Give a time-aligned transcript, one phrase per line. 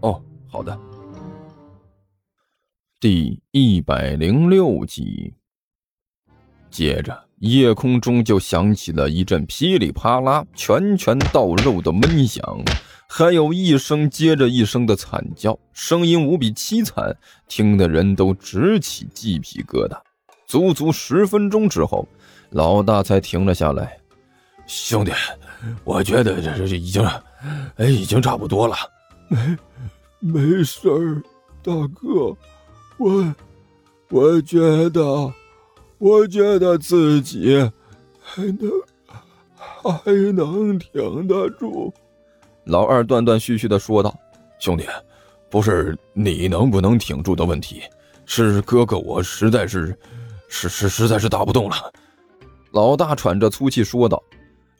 [0.00, 0.78] 哦，好的。
[3.00, 5.34] 第一百零六集。
[6.70, 12.44] 接着，夜空中就响起了一阵噼里啪啦、拳拳到肉的闷响，
[13.08, 17.16] 还有一声接着一声的惨叫，声音无比凄惨，
[17.48, 19.98] 听的人都直起鸡皮疙瘩。
[20.46, 22.06] 足足十分钟之后，
[22.50, 23.98] 老大才停了下来。
[24.66, 25.10] 兄弟，
[25.84, 27.02] 我觉得这这已经，
[27.76, 28.76] 哎，已经差不多了。
[29.28, 29.58] 没，
[30.20, 31.22] 没事儿，
[31.62, 32.36] 大哥，
[32.96, 33.34] 我，
[34.10, 35.32] 我觉得。
[36.00, 37.58] 我觉得自己
[38.20, 38.70] 还能
[39.82, 41.92] 还能挺得住，
[42.66, 44.16] 老二断断续续的说道
[44.60, 44.84] ：“兄弟，
[45.50, 47.82] 不是你能不能挺住的问题，
[48.26, 49.92] 是哥哥我实在是，
[50.46, 51.92] 是是实在是打不动了。”
[52.70, 54.22] 老大喘着粗气说道：“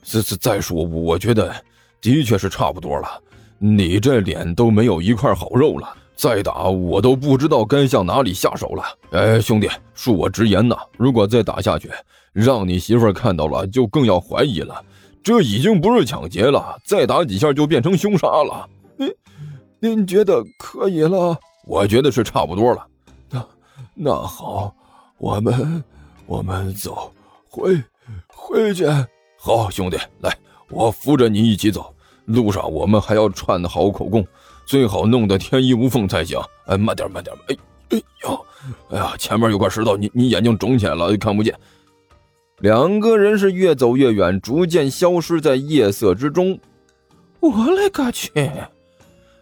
[0.04, 1.52] 再再再说，我觉得
[2.00, 3.20] 的确是差不多了。
[3.58, 8.82] 你这脸都没有一块好肉了。”再打我都不知道该向哪里下手了。
[9.12, 11.88] 哎，兄弟，恕我直言呐，如果再打下去，
[12.32, 14.84] 让你媳妇看到了，就更要怀疑了。
[15.22, 18.68] 这已经不是抢劫了，再打几下就变成凶杀了。
[18.96, 19.14] 您，
[19.78, 21.38] 您觉得可以了？
[21.64, 22.84] 我觉得是差不多了。
[23.30, 23.46] 那，
[23.94, 24.74] 那好，
[25.18, 25.84] 我们，
[26.26, 27.12] 我们走，
[27.48, 27.80] 回，
[28.26, 28.88] 回去。
[29.38, 30.36] 好，兄弟，来，
[30.68, 31.94] 我扶着你一起走。
[32.28, 34.24] 路上我们还要串好口供。
[34.64, 36.38] 最好弄得天衣无缝才行。
[36.66, 37.56] 哎，慢点，慢点，哎，
[37.88, 38.46] 哎呦，
[38.90, 41.54] 哎呀，前面有块石头，你你眼睛肿起来了，看不见。
[42.58, 46.58] 两个人是越走越远，逐渐消失在夜色之中。
[47.41, 48.30] 我勒个去！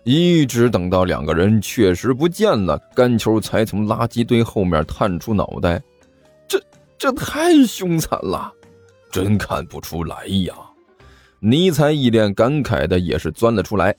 [0.05, 5.83] 一直等到两个人确实不见了，甘球才从垃圾堆后面探出脑袋。
[6.47, 6.63] 这
[6.97, 8.53] 这太凶残了，
[9.11, 10.55] 真看不出来呀！
[11.41, 13.95] 尼采一脸感慨的也是钻了出来。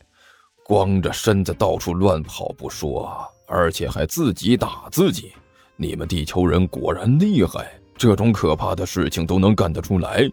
[0.65, 3.09] 光着身子到处乱跑不说，
[3.47, 5.31] 而且还自己打自己。
[5.77, 10.29] 你们地球人果然厉害，这种可怕的事情都能干得出来，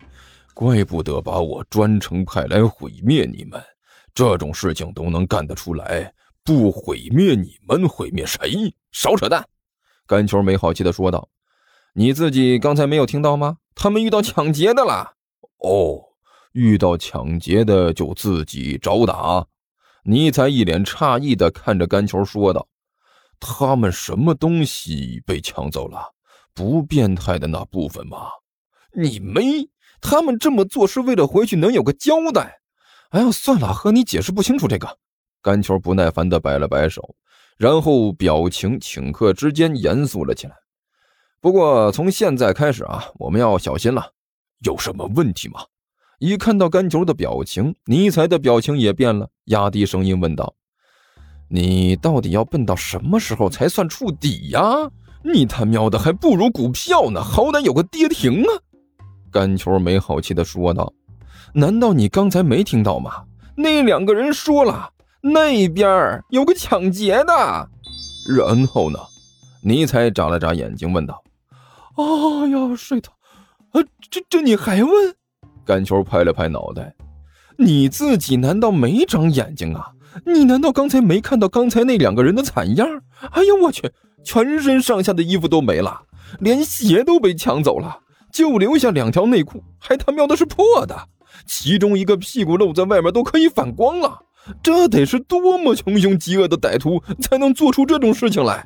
[0.53, 3.63] 怪不得把我专程派来毁灭你们。
[4.13, 6.13] 这种事情都能干得出来，
[6.45, 8.75] 不毁灭你们，毁灭谁？
[8.91, 9.45] 少扯淡！
[10.07, 11.29] 甘球没好气的说道
[11.95, 13.59] ：“你自己刚才没有听到吗？
[13.75, 15.15] 他们遇到抢劫的了。
[15.59, 16.01] 哦，
[16.55, 19.47] 遇到抢劫的就自己找打。”
[20.07, 22.67] 尼才一脸诧异的看着甘球说道
[23.41, 26.13] ：“他们什么东西被抢走了？
[26.53, 28.29] 不变态的那部分吗？
[28.93, 29.69] 你没？
[30.01, 32.61] 他们这么做是为了回去能有个交代。
[33.11, 34.99] 哎呀，算了，和你解释不清楚这个。”
[35.41, 37.15] 甘球不耐烦的摆了摆手，
[37.57, 40.55] 然后表情顷刻之间严肃了起来。
[41.41, 44.13] 不过从现在开始啊，我们要小心了。
[44.61, 45.65] 有什么问题吗？
[46.19, 50.55] 一看到甘球的表情，尼采的表情也变了，压低声音问道
[51.51, 54.61] ：“你到底要笨到什么时候才算触底呀？
[55.23, 58.49] 你他喵的还不如股票呢，好歹有个跌停啊！”
[59.33, 60.93] 甘球没好气的说道
[61.53, 63.25] ：“难道你刚才没听到吗？
[63.57, 67.69] 那两个人说了，那边有个抢劫的。
[68.29, 68.99] 然后呢？”
[69.67, 71.23] 尼采眨了眨眼睛问道
[71.97, 73.13] ：“哎呀，睡头，
[73.71, 74.93] 啊，这这你还问？”
[75.65, 76.95] 甘球拍了拍脑袋
[77.59, 79.93] ：“你自己难道没长眼睛啊？
[80.27, 82.87] 你难道刚才没看到刚才那两个人的惨样？
[83.33, 83.91] 哎呀，我去，
[84.23, 86.03] 全身上下的衣服都没了，
[86.39, 87.99] 连鞋都被抢走了，
[88.33, 91.09] 就留下两条内裤，还他喵的是破的，
[91.47, 94.21] 其中一个屁股露在外面都可以反光了。
[94.63, 98.65] 这得是多么穷凶极恶的歹徒才能做出这种事情来？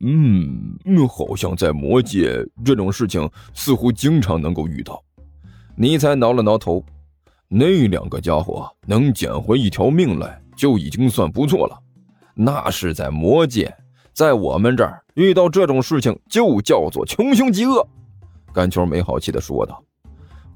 [0.00, 0.76] 嗯，
[1.08, 5.02] 好像在魔界这种事情似乎经常能够遇到。”
[5.80, 6.84] 尼采挠了挠头，
[7.46, 11.78] 那两个家伙能捡回一条命来，就已经算不错了。
[12.34, 13.72] 那是在魔界，
[14.12, 17.86] 在我们这儿遇到这种事情就叫做穷凶极恶。
[18.52, 19.80] 甘球没好气地说道：“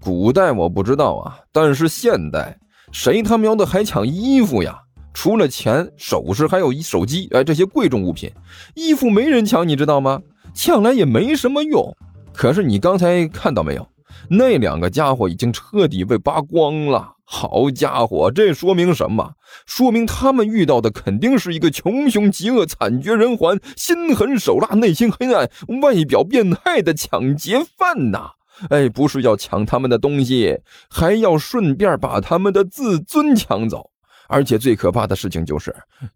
[0.03, 2.59] 古代我不知道啊，但是现代
[2.91, 4.77] 谁他喵的还抢衣服呀？
[5.15, 8.29] 除了钱、首饰，还有手机，哎，这些贵重物品，
[8.75, 10.21] 衣服没人抢，你知道吗？
[10.53, 11.97] 抢来也没什么用。
[12.33, 13.87] 可是你刚才看到没有？”
[14.31, 17.15] 那两个家伙已经彻底被扒光了。
[17.25, 19.33] 好家伙，这说明什么？
[19.65, 28.33] 说明他们遇到的肯定是一个穷凶极恶、惨绝人寰、心狠手辣、内心黑暗、外表变态的抢劫犯呐！
[28.69, 30.61] 哎，不是要抢他们的东西，
[30.91, 33.92] 还要顺便把他们的自尊抢走。
[34.33, 35.75] 而且最可怕的事情就是，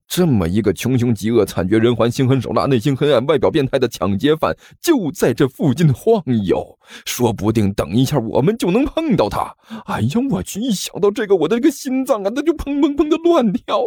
[0.08, 6.66] 这么一个穷凶极恶、惨绝人寰、心狠手辣、内心黑暗、外表变态的抢劫犯，就在这附近晃悠。
[7.04, 9.54] 说不定等一下我们就能碰到他。
[9.84, 10.60] 哎呀，我去！
[10.60, 13.82] 一想到这个，我的这个心脏啊，那就砰砰砰的乱跳。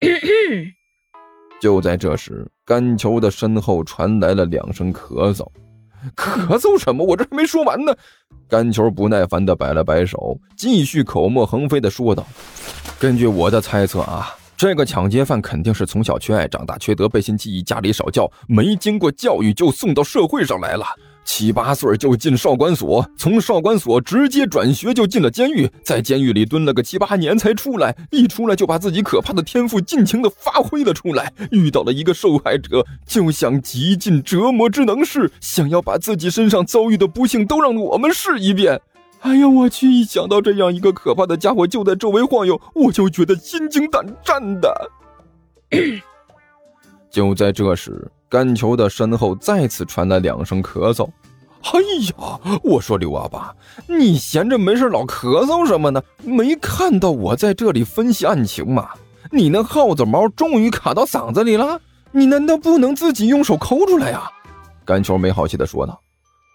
[1.60, 5.44] 就在这时，甘球的身后传来了两声咳嗽。
[6.16, 7.04] 咳嗽什么？
[7.04, 7.92] 我这还没说完呢。
[8.48, 12.26] 甘球不耐烦地摆了摆手，继续口沫横飞地说道。
[13.00, 20.84] 根据我的猜测啊，这个抢劫犯肯定是从小缺爱，长大缺德，背信弃义，家里少教，没经过教育就送到社会上来了。
[21.24, 27.96] 七八岁就进少管所，从少管所直接转学就进了监狱，在监狱里蹲了个七八年才出来。
[28.10, 31.32] 一出来就把自己可怕的天赋尽情的发挥了出来。
[31.52, 38.78] 遇到了一个受害者，就想极尽折磨之能事，想要把自己身上遭遇的不幸都让我们试一遍。
[39.20, 39.90] 哎呀，我去！
[39.90, 44.90] 一想到这样一个可怕的家伙就在周围晃悠，我就觉得心惊胆战的。
[47.10, 51.08] 就在这时，甘球的身后再次传来两声咳嗽。
[51.62, 53.54] 哎呀，我说刘阿爸，
[53.86, 56.02] 你闲着没事老咳嗽什么呢？
[56.22, 58.88] 没看到我在这里分析案情吗？
[59.30, 61.78] 你那耗子毛终于卡到嗓子里了，
[62.10, 64.30] 你难道不能自己用手抠出来呀？
[64.86, 66.00] 甘球没好气的说道：“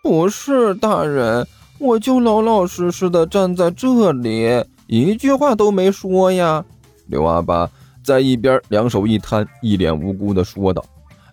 [0.02, 1.48] 不是，大人。”
[1.86, 6.66] 我就老老实实的站在这里，一句话都没说呀。
[7.06, 7.70] 刘阿八
[8.04, 10.84] 在一边两手一摊，一脸无辜的说道：“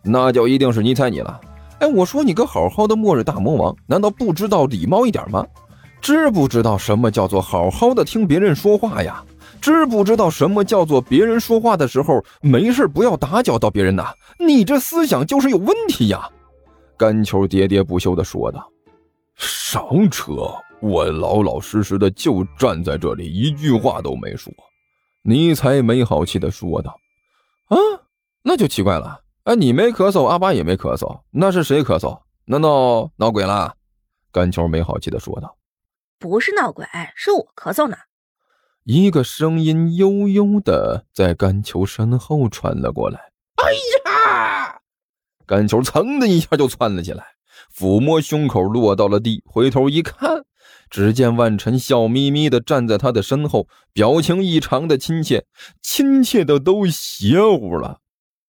[0.05, 1.41] 那就一定是你猜你了。
[1.79, 5.47] 哎，我说你个好好的末日大魔王，难道不知道礼貌一点吗？
[6.03, 9.25] 知不知道什么叫做好好的听别人说话呀？
[9.59, 14.13] 知不知道什么叫做别人说话的时候没事不要打搅到别人呐？
[14.39, 16.29] 你这思想就是有问题呀！”
[16.99, 18.69] 甘球喋喋不休的说道。
[19.37, 20.33] 少扯！
[20.81, 24.53] 我老老实实的就站在这里，一句话都没说。
[25.23, 26.99] 尼才没好气的说道
[27.71, 27.77] ：“啊，
[28.43, 29.23] 那就奇怪了。
[29.45, 32.21] 哎，你没咳嗽，阿巴也没咳嗽，那是谁咳嗽？
[32.45, 33.75] 难道闹鬼了？”
[34.33, 35.57] 甘球没好气的说道
[36.19, 37.97] ：“不是闹鬼，是我咳嗽呢。”
[38.85, 43.31] 一个声音悠悠的在甘球身后传了过来。
[43.63, 43.73] “哎
[44.11, 44.81] 呀！”
[45.47, 47.25] 甘球噌的一下就窜了起来。
[47.77, 49.43] 抚摸胸口，落到了地。
[49.45, 50.45] 回头一看，
[50.91, 55.45] 只见万晨笑眯眯的站在他的身后，表情异常的亲切，
[55.83, 57.99] 亲切的都邪乎了。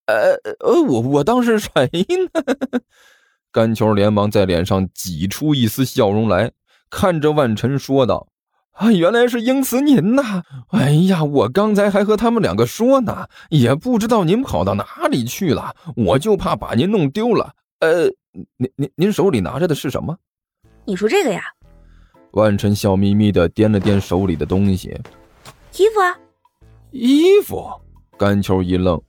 [0.05, 2.81] 呃呃，我我当是谁呢？
[3.53, 6.51] 甘球连忙在脸上挤出一丝笑容来，
[6.89, 8.27] 看着万晨说道
[8.73, 10.43] ：“啊，原来是英慈您呐！
[10.71, 17.53] 哎呀，我刚才还和他们两个说呢，也不知道您跑到哪里去了，我就怕把您弄丢了。
[17.79, 20.17] 呃。”您您您手里拿着的是什么？
[20.85, 21.43] 你说这个呀？
[22.31, 24.99] 万晨笑眯眯的掂了掂手里的东西，
[25.77, 26.17] 衣服啊！
[26.91, 27.69] 衣服！
[28.17, 28.99] 甘秋一愣。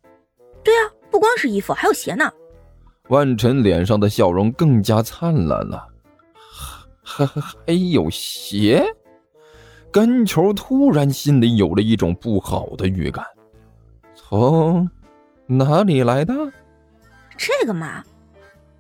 [0.63, 2.31] 对啊，不光是衣服，还有鞋呢。
[3.09, 5.89] 万晨脸上的笑容更加灿烂了。
[7.03, 8.85] 还还还有鞋？
[9.91, 13.25] 甘球突然心里有了一种不好的预感。
[14.15, 14.91] 从
[15.47, 16.35] 哪里来的？
[17.37, 18.05] 这个嘛。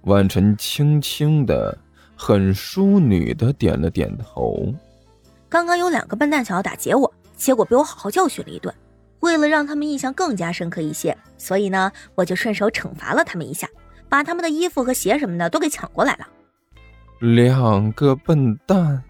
[0.04, 1.76] 万晨轻轻的、
[2.14, 4.72] 很淑女的点了点头。
[5.48, 8.74] 刚刚有两个笨蛋想要打劫我，结果被我好好教训了一顿。
[9.20, 13.66] 为了让他们印象更加深刻一些，所以呢，我就顺手惩罚了他们一下，
[14.08, 16.28] 把他们的衣服和鞋什么的都给抢过来了。
[17.20, 19.02] 两个笨蛋，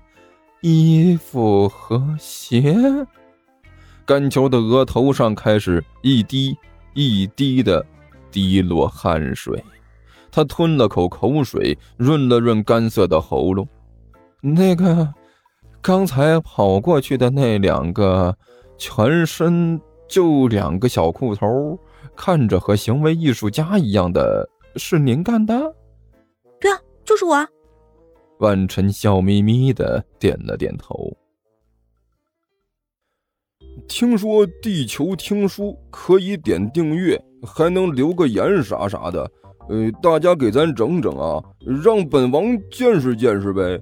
[0.60, 2.76] 衣服和鞋。
[4.04, 6.56] 甘球的额头上开始一滴
[6.92, 7.84] 一滴的
[8.30, 9.64] 滴落汗水。
[10.34, 13.64] 他吞了口口水，润了润干涩的喉咙。
[14.40, 15.14] 那个，
[15.80, 18.36] 刚才跑过去的那两个，
[18.76, 21.78] 全身就两个小裤头，
[22.16, 25.54] 看着和行为艺术家一样的，是您干的？
[26.58, 27.46] 对啊，就是我。
[28.40, 31.16] 万晨笑眯眯的点了点头。
[33.86, 39.30] 听说地球听书可以点订阅，还能留个言啥啥的。
[39.68, 41.42] 呃，大家给咱整整啊，
[41.82, 43.80] 让本王见识见识呗。